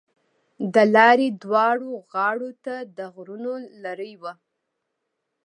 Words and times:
د 0.73 0.75
لارې 0.95 1.27
دواړو 1.43 1.89
غاړو 2.11 2.49
ته 2.65 2.75
د 2.97 2.99
غرونو 3.13 3.51
لړۍ 3.83 4.13
وه. 4.21 4.33